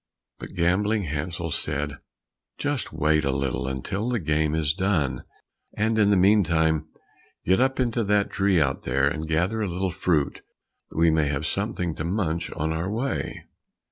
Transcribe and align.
But 0.39 0.55
Gambling 0.55 1.03
Hansel 1.03 1.51
said, 1.51 1.99
"Just 2.57 2.91
wait 2.91 3.23
a 3.23 3.29
little 3.29 3.67
until 3.67 4.09
the 4.09 4.17
game 4.17 4.55
is 4.55 4.73
done, 4.73 5.25
and 5.77 5.99
in 5.99 6.09
the 6.09 6.17
meantime 6.17 6.87
get 7.45 7.59
up 7.59 7.79
into 7.79 8.03
that 8.05 8.31
tree 8.31 8.59
out 8.59 8.81
there, 8.81 9.07
and 9.07 9.27
gather 9.27 9.61
a 9.61 9.69
little 9.69 9.91
fruit 9.91 10.41
that 10.89 10.97
we 10.97 11.11
may 11.11 11.27
have 11.27 11.45
something 11.45 11.93
to 11.97 12.03
munch 12.03 12.49
on 12.53 12.73
our 12.73 12.89
way." 12.89 13.43